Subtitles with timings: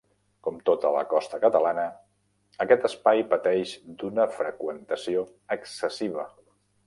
[0.45, 1.83] Com tota la costa catalana,
[2.65, 5.27] aquest espai pateix d'una freqüentació
[5.59, 6.27] excessiva.